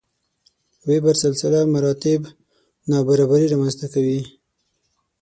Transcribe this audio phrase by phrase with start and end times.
[0.87, 2.21] وېبر سلسله مراتب
[2.89, 4.19] نابرابري رامنځته کوي.